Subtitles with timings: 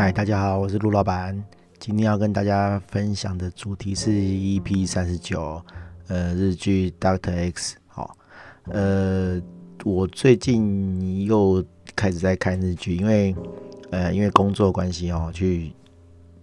[0.00, 1.36] 嗨，大家好，我是陆老板。
[1.80, 5.60] 今天要跟大家分享的主题是 EP 三十九，
[6.06, 7.76] 呃，日剧 Doctor X。
[7.88, 8.16] 好，
[8.66, 9.42] 呃，
[9.84, 11.64] 我最近又
[11.96, 13.34] 开始在看日剧，因为
[13.90, 15.72] 呃，因为工作关系哦，去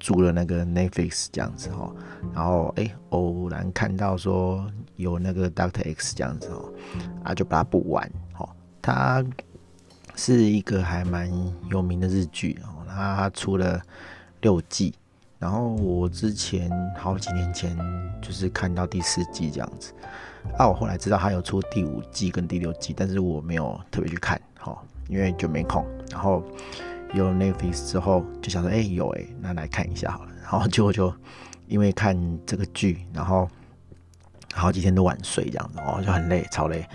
[0.01, 1.95] 租了那个 Netflix 这样子哦，
[2.33, 6.73] 然后哎，偶然看到说有那个 Doctor X 这样子哦，
[7.23, 8.05] 啊，就把它补完。
[8.37, 8.49] 哦，
[8.81, 9.23] 它
[10.15, 11.29] 是一个还蛮
[11.69, 12.85] 有名的日剧哦。
[12.87, 13.81] 他出了
[14.39, 14.93] 六季，
[15.37, 17.77] 然后我之前好几年前
[18.21, 19.91] 就是看到第四季这样子，
[20.57, 25.85] 啊，我后来知道他有出第五季跟第六季，但是我没有特别去看，哈，因为就没空。
[26.09, 26.41] 然后
[27.13, 30.31] 有 Netflix 之后，就想说，哎、有哎、那来看一下好了。
[30.41, 31.13] 然后结果就
[31.67, 33.49] 因为看这个剧，然后
[34.53, 36.87] 好几天都晚睡这样子，哦，就很累，超累。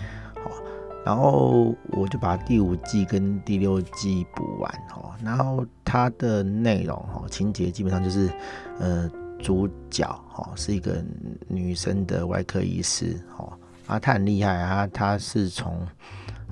[1.03, 8.31] 然后我就把第五季跟第六季补完哦，然后它的内容哦情节基本上就是，
[8.79, 11.03] 呃，主角哦是一个
[11.47, 13.51] 女生的外科医师哦，
[13.87, 15.85] 啊，她很厉害啊，她是从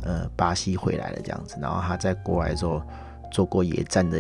[0.02, 2.82] 呃巴西回来的这样子，然后她在国外的时候
[3.32, 4.20] 做过野战的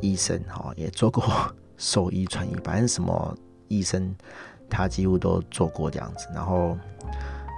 [0.00, 1.24] 医生哦，也做过
[1.78, 3.34] 兽医传医，反正什么
[3.68, 4.14] 医生
[4.68, 6.76] 她几乎都做过这样子，然后。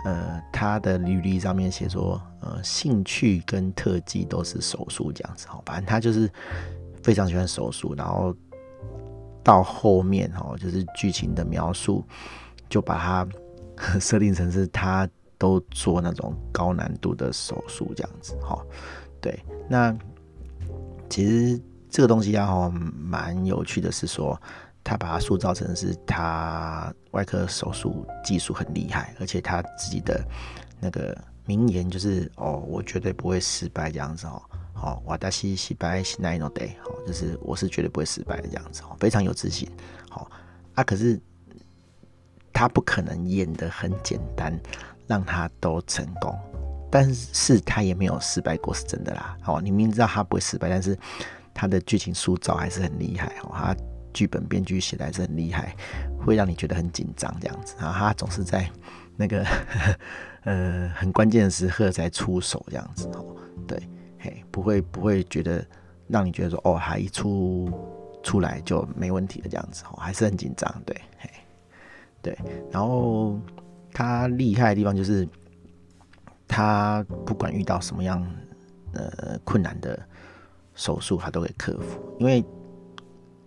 [0.04, 6.28] 呃，他的履历上面写说，呃，兴趣跟特技都是手术这样子哦，反正他就是
[7.02, 8.34] 非常喜欢手术，然后
[9.44, 12.04] 到后面哦，就是剧情的描述
[12.68, 13.28] 就把他
[14.00, 18.60] 设定成是他都做那种高难度的手术这样子哈。
[19.20, 19.96] 对，那
[21.08, 24.40] 其实这个东西啊，蛮有趣的是说。
[24.84, 30.24] 他把他塑造成是他外科手术技术很厉害，而且他自己的
[30.80, 34.42] 那个名言就是哦，我绝对不会失败这样子哦，
[34.74, 39.70] 好，我达西西拜西奈诺德，好，就是我是绝对不会失败的这样子哦，非常有自信，
[40.10, 40.28] 好
[40.74, 41.20] 啊，可是
[42.52, 44.58] 他不可能演得很简单，
[45.06, 46.36] 让他都成功，
[46.90, 50.98] 但是他也没有失败过，是真的啦，好，你明知道他不会失败，但是
[51.54, 53.76] 他的剧情塑造还是很厉害哦，他。
[54.12, 55.74] 剧本编剧写的还是很厉害，
[56.18, 57.74] 会让你觉得很紧张这样子。
[57.78, 58.70] 然后他总是在
[59.16, 59.44] 那个
[60.44, 63.24] 呃很关键的时刻才出手这样子哦。
[63.66, 63.78] 对，
[64.18, 65.64] 嘿，不会不会觉得
[66.08, 67.70] 让你觉得说哦，他一出
[68.22, 70.82] 出来就没问题的这样子哦，还是很紧张。
[70.84, 71.30] 对，嘿，
[72.20, 72.38] 对。
[72.70, 73.38] 然后
[73.92, 75.28] 他厉害的地方就是
[76.46, 78.26] 他不管遇到什么样
[78.94, 79.98] 呃困难的
[80.74, 82.44] 手术，他都会克服，因为。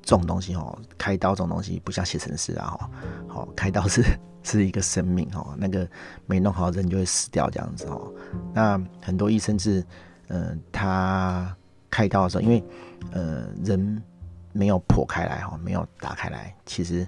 [0.06, 2.90] 这种东西哦，开刀这种东西不像写程式啊，哈，
[3.28, 4.04] 好，开刀是
[4.44, 5.86] 是一个生命哦，那个
[6.28, 8.14] 没弄好人就会死掉这样子哦。
[8.54, 9.84] 那很多医生是，
[10.28, 11.54] 呃，他
[11.90, 12.64] 开刀的时候，因为
[13.14, 14.00] 呃人
[14.54, 17.08] 没有剖开来哈，没有打开来，其实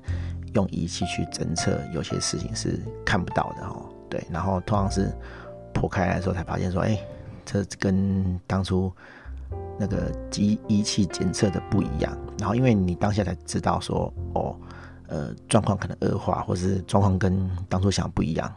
[0.56, 3.88] 用仪器去侦测有些事情是看不到的哦。
[4.09, 5.16] 对，然后通常是
[5.72, 7.00] 剖开来的时候才发现说，哎，
[7.46, 8.91] 这跟当初。
[9.80, 14.56] 那个机仪器检测的不一样，然后因为你当下才知道说，哦，
[15.08, 18.52] 呃，状况可能恶化，或是状况跟当初想不一样，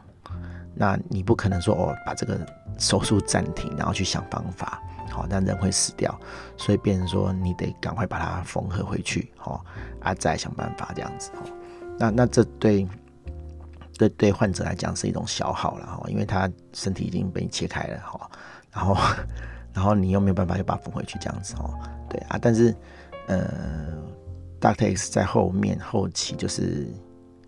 [0.75, 2.39] 那你不可能说哦，把这个
[2.79, 6.19] 手术暂停，然后去想方法，好，那人会死掉，
[6.57, 9.63] 所以变成说你得赶快把它缝合回去，好，
[10.01, 11.51] 啊，再想办法这样子，哦，
[11.99, 12.89] 那那这对
[13.99, 18.31] 对对患者来讲是一种消耗了，哈，因为他身体已经被切开了，哈，
[18.73, 18.97] 然后。
[19.73, 21.73] 然后你又没有办法又把它缝回去这样子哦，
[22.09, 22.75] 对啊，但是
[23.29, 23.49] 呃
[24.61, 26.89] ，Doctor X 在后面后期就是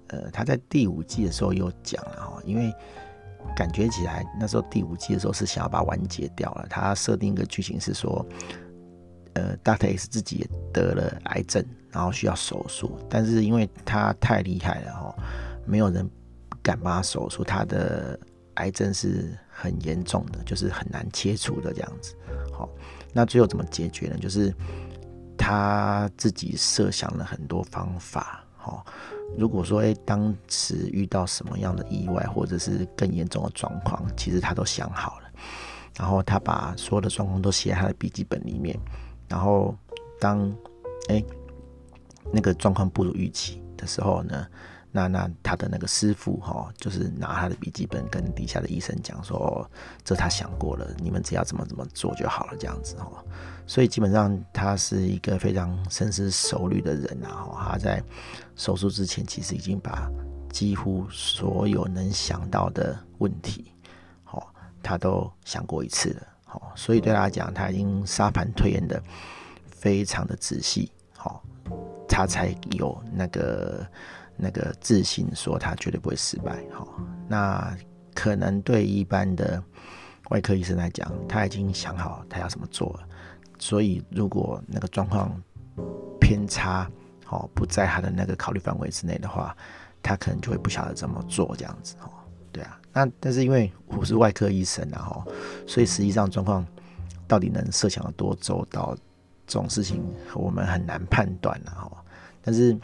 [0.08, 2.72] 呃，他在第五季的时候又讲了哈，因为
[3.56, 8.24] 感觉起来那时候第五季的时候是想要把它完结掉了，他设定一个剧情是说，
[9.34, 15.14] 呃，Doctor X 自己也得了癌症，然后需要手术，但是因为他太厉害了哈，
[15.66, 16.08] 没有人
[16.62, 18.18] 敢帮他手术，他的。
[18.54, 22.14] 癌症是很严重的，就是很难切除的这样子。
[22.52, 22.68] 好，
[23.12, 24.16] 那最后怎么解决呢？
[24.18, 24.54] 就是
[25.36, 28.44] 他自己设想了很多方法。
[28.56, 28.84] 好，
[29.36, 35.30] 如果说诶，当时遇到什么样的意外，或者是更严重的状况，其实他都想好了。
[35.96, 38.78] 然后他把所有的状况都写在他的笔记本里面。
[39.28, 39.76] 然后
[40.20, 40.50] 当
[41.08, 41.24] 诶
[42.32, 44.46] 那个状况不如预期的时候呢？
[44.94, 49.68] 那那他的那个师傅哈，就是拿他的笔记本跟底下的医生讲说，
[50.04, 53.10] 这他想过了，你们只要怎么怎么做就好了，这样子哈。
[53.66, 57.70] 所以基本上他是一个非常深思熟虑的人啊。
[57.72, 58.02] 他在
[58.54, 60.10] 手术之前其实已经把
[60.50, 63.72] 几乎所有能想到的问题，
[64.24, 64.52] 好，
[64.82, 66.22] 他都想过一次了。
[66.44, 69.02] 好，所以对他来讲，他已经沙盘推演的
[69.70, 70.92] 非常的仔细。
[72.14, 73.86] 他才有那个
[74.36, 76.62] 那个自信，说他绝对不会失败。
[76.72, 76.88] 好，
[77.28, 77.76] 那
[78.14, 79.62] 可能对一般的
[80.30, 83.08] 外科医生来讲，他已经想好他要怎么做了，
[83.58, 85.30] 所以如果那个状况
[86.20, 86.90] 偏差，
[87.24, 89.56] 好，不在他的那个考虑范围之内的话，
[90.02, 91.94] 他可能就会不晓得怎么做这样子。
[92.02, 92.10] 哦，
[92.50, 95.24] 对啊，那但是因为我是外科医生然后，
[95.66, 96.66] 所以实际上状况
[97.26, 98.96] 到底能设想的多周到？
[99.44, 100.02] 这种事情
[100.34, 102.04] 我们很难判断了哈，
[102.40, 102.78] 但是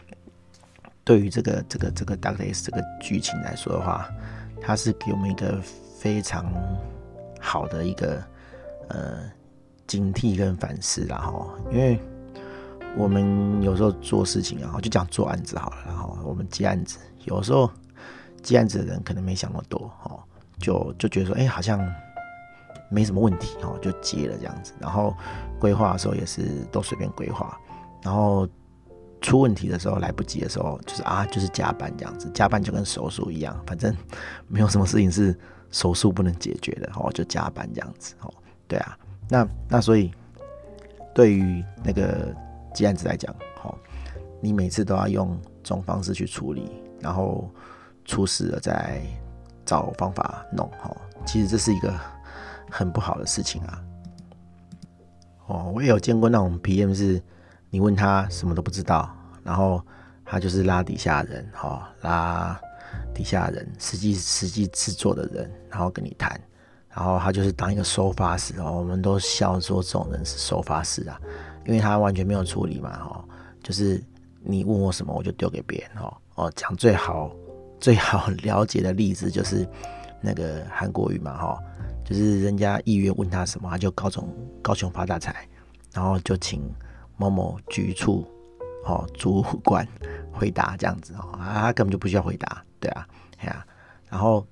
[1.03, 4.09] 对于这个这个这个 Doctor X 这个剧情来说的话，
[4.61, 5.59] 它是给我们一个
[5.97, 6.51] 非常
[7.39, 8.23] 好的一个
[8.89, 9.21] 呃
[9.87, 11.99] 警惕跟反思啦哈，因为
[12.97, 17.69] 我们有时候做事情啊，就讲做案子好了，然后我们接案子，有时候
[18.41, 20.19] 接案子的人可能没想那么多哈，
[20.59, 21.79] 就就觉得说，哎，好像。
[22.91, 24.73] 没什么问题哦，就接了这样子。
[24.79, 25.15] 然后
[25.59, 27.55] 规划的时候也是都随便规划。
[28.01, 28.47] 然后
[29.21, 32.29] 出问题的时候来不及的时候，就是啊，就是加班这样子。
[32.33, 33.95] 加班就跟手术一样，反正
[34.47, 35.37] 没有什么事情是
[35.71, 38.33] 手术不能解决的哦，就加班这样子哦。
[38.67, 38.97] 对啊，
[39.29, 40.11] 那那所以
[41.13, 42.33] 对于那个
[42.73, 43.33] 鸡案子来讲，
[43.63, 43.75] 哦，
[44.41, 47.49] 你每次都要用这种方式去处理，然后
[48.05, 49.01] 出事了再
[49.65, 50.95] 找方法弄哦。
[51.25, 51.93] 其实这是一个。
[52.71, 53.81] 很不好的事情啊！
[55.47, 57.19] 哦，我也有见过那种 PM，是
[57.69, 59.09] 你问他什么都不知道，
[59.43, 59.81] 然后
[60.25, 62.59] 他就是拉底下人，哈，拉
[63.13, 66.39] 底下人，实际实际制作的人，然后跟你谈，
[66.89, 71.19] 然后他就是当一个收发室哦，我们都笑说这种人是收发室啊，
[71.65, 73.25] 因为他完全没有处理嘛，哈，
[73.63, 74.03] 就是
[74.41, 77.31] 你问我什么，我就丢给别人，哦哦，讲最好
[77.79, 79.67] 最好了解的例子就是
[80.21, 81.59] 那个韩国语嘛，哈。
[82.05, 84.27] 就是人家议员问他什么，他就高雄
[84.63, 85.47] 高雄发大财，
[85.93, 86.59] 然后就请
[87.19, 88.25] 某某局处
[88.85, 89.85] 哦主管
[90.31, 93.05] 回答这样子哦，啊根本就不需要回答，对啊，
[93.39, 93.65] 哎呀，
[94.09, 94.47] 然后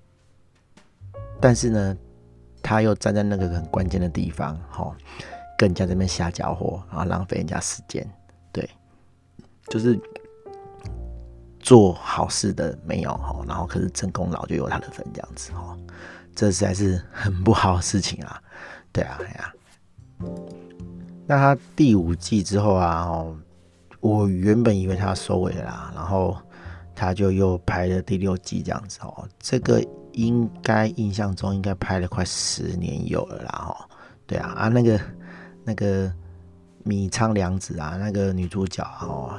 [1.40, 1.98] 但是呢，
[2.62, 4.94] 他又站在那个很关键的地方，哦，
[5.58, 8.06] 跟人家这边瞎搅和，然后浪费人家时间，
[8.52, 8.70] 对，
[9.70, 9.98] 就是
[11.60, 15.78] 做好事的没有哈，然后可是成功劳就有他的份这样子哈。
[16.36, 18.42] 这实在是很不好的事情啊，
[18.92, 19.54] 对啊，对啊。
[21.28, 23.38] 那他第五季之后啊，哦，
[24.00, 26.36] 我原本以为他要收尾啦，然后
[26.96, 29.28] 他就又拍了第六季这样子哦。
[29.40, 29.84] 这个
[30.14, 33.76] 应该印象中应该拍了快十年有了啦，哦，
[34.26, 35.00] 对啊，啊那个
[35.64, 36.12] 那个
[36.84, 39.38] 米仓凉子啊，那个女主角哦，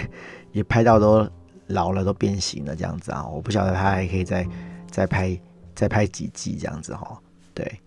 [0.52, 1.26] 也拍到都
[1.68, 4.46] 老了，都变形了这样子啊，我不晓得他还可以再
[4.90, 5.40] 再拍。
[5.72, 7.16] 再拍几季这样子哦，
[7.54, 7.80] 对，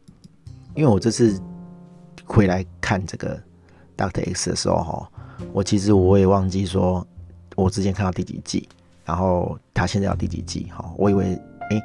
[0.74, 1.40] 因为我这次
[2.26, 3.42] 回来看这个
[3.98, 5.12] Doctor X 的时候哈，
[5.52, 7.06] 我其实我也忘记说，
[7.56, 8.68] 我之前看到第几季，
[9.06, 11.40] 然后他现在要第几季哈，我以为
[11.70, 11.82] 哎、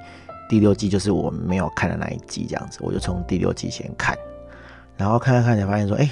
[0.48, 4.16] 第六季就是我没有看的那一季这样子，我就从第六季先看，
[4.96, 6.08] 然后看看看才发现说，哎、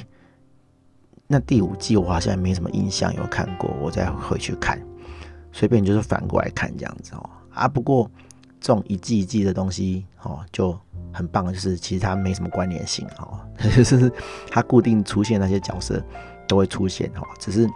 [1.26, 4.81] 那第五季我好像没什么印象有看过，我再回去看，
[5.53, 8.10] 随便就是反过来看这样子哦，啊不过。
[8.67, 10.77] 这种一季一季的东西，哦，就
[11.13, 13.39] 很棒，就是其实它没什么关联性，哦，
[13.77, 14.11] 就是
[14.51, 16.03] 它固定出现那些角色
[16.49, 17.70] 都会出现，哦，只是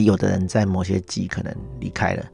[0.00, 2.24] 有的人在某些季可能离开了，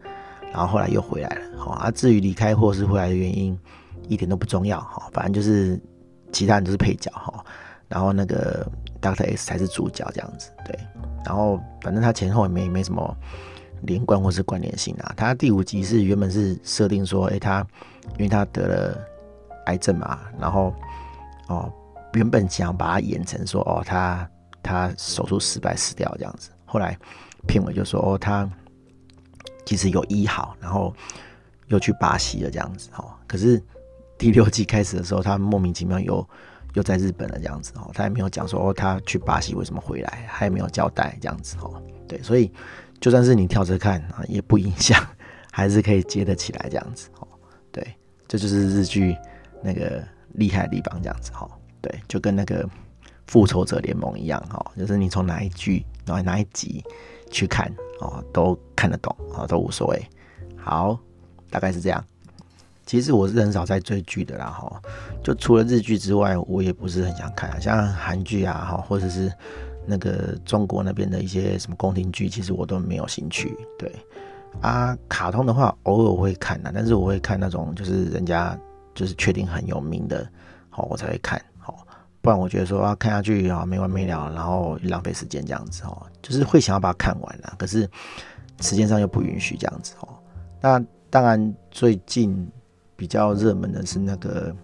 [0.52, 3.58] 然后后来又回来了，哦，啊，至于离开或是回来的原因，
[4.08, 5.80] 一点都不重要，哈，反正就是
[6.30, 7.42] 其他人都是配角，哈，
[7.88, 10.78] 然后那个 Doctor X 才是主角这样子，对，
[11.24, 13.16] 然后反正他前后也没没什么。
[13.82, 17.66] 连贯或是关联性啊，他第五集是原本是设定说，诶、他
[18.16, 18.98] 因为他得了
[19.66, 20.74] 癌症嘛，然后
[21.48, 21.72] 哦，
[22.14, 24.28] 原本想把他演成说，哦，他
[24.62, 26.98] 他手术失败死掉这样子，后来
[27.46, 28.50] 片尾就说，哦，他
[29.64, 30.92] 其实有医好，然后
[31.66, 33.62] 又去巴西了这样子，哦，可是
[34.18, 36.28] 第六季开始的时候，他莫名其妙又
[36.74, 42.50] 又在日本了这样子，哦，他也没有讲说，哦，他去巴西为什么回来，他也没有交代这样子，哦，对，所以。
[43.00, 45.00] 就算是你跳着看啊，也不影响，
[45.52, 47.28] 还是可以接得起来这样子哦。
[47.70, 47.94] 对，
[48.26, 49.16] 这就是日剧
[49.62, 50.02] 那个
[50.34, 51.48] 厉害的地方，这样子哈。
[51.80, 52.68] 对，就跟那个
[53.26, 56.82] 复仇者联盟一样哈，就是你从哪一剧，然后哪一集
[57.30, 60.02] 去看哦，都看得懂啊，都无所谓。
[60.56, 60.98] 好，
[61.50, 62.04] 大概是这样。
[62.84, 64.82] 其实我是很少在追剧的啦哈，
[65.22, 69.32] 就除了日剧之外，我也不是很想看，像韩剧啊哈，或者是。
[69.88, 73.56] 那个中国那边的一些什么宫廷剧，其实我都没有兴趣。
[73.78, 73.90] 对
[74.60, 78.58] 啊，卡通的话偶尔会看的，但是我会看那种就是人家
[78.94, 80.28] 就是确定很有名的，
[80.70, 81.40] 好我才会看。
[81.58, 81.86] 好，
[82.20, 87.88] 不然我觉得说啊，看下去啊没完没了，然后浪费时间这样子哦，就是会想要把它看完了，可是
[88.60, 90.08] 时间上又不允许这样子哦。
[90.60, 92.46] 那当然最近
[92.96, 94.54] 比较热门的是那个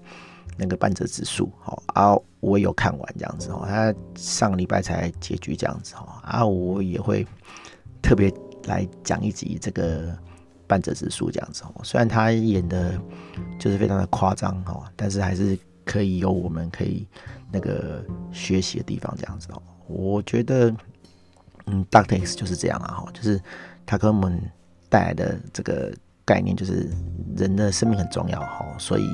[0.57, 7.27] 那个半泽直树，哦啊，我有看完这样子哦，他上个礼拜才结局这样子哦，啊，我也会
[8.03, 8.33] 特别
[8.65, 10.17] 来讲一集这个
[10.67, 13.01] 半泽直树这样子哦，虽然他演的
[13.59, 17.07] 就是非常的夸张哦，但是还是可以有我们可以。
[17.53, 20.75] 那个学习的地方，这样子哦，我觉得，
[21.67, 23.41] 嗯，Doctor X 就是这样啊，哈，就是
[23.87, 24.43] 他给我们
[24.89, 25.95] 带来的这个
[26.25, 26.91] 概念，就是
[27.37, 29.09] 人的生命很重要，哈，所以，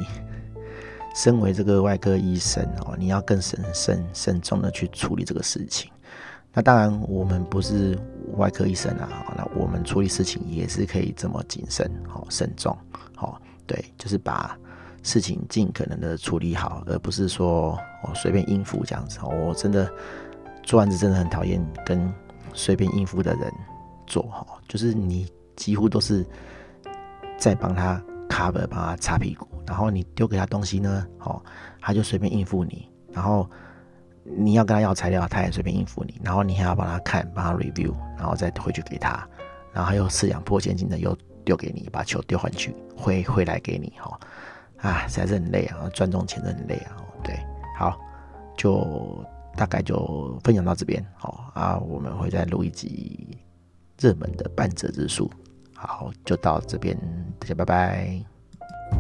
[1.14, 5.90] 身为这个外科医生哦，你要更审慎、慎重的去处理这个事情。
[6.52, 7.98] 那当然，我们不是
[8.36, 12.76] 外科医生啊，那我们处理事情也是可以这么谨慎、好慎重，
[13.14, 14.56] 好，对，就是把。
[15.02, 17.70] 事情尽可能的处理好，而不是说
[18.02, 19.18] 哦随便应付这样子。
[19.22, 19.90] 我真的
[20.62, 22.12] 做案子真的很讨厌跟
[22.52, 23.50] 随便应付的人
[24.06, 25.26] 做哈，就是你
[25.56, 26.22] 几乎都是
[27.38, 27.98] 在帮他
[28.40, 31.42] cover，帮他擦屁股，然后你丢给他东西呢，哦，
[31.80, 33.48] 他就随便应付你，然后
[34.24, 39.28] 你要跟他要材料，他也随便应付你，然后你还要帮他看，帮他 review，然后再回去给他，
[39.72, 44.18] 然后他又四两拨千斤的又丢给你，把球丢回去，回回来给你哈。
[44.82, 46.96] 啊，实在是很累啊，赚这种钱真的很累啊。
[47.22, 47.38] 对，
[47.76, 47.98] 好，
[48.56, 49.22] 就
[49.54, 53.36] 大概就分享到这边，好啊，我们会再录一集
[53.98, 55.30] 热门的半折之术，
[55.74, 56.96] 好，就到这边，
[57.38, 58.29] 大家拜拜。
[58.74, 58.99] out.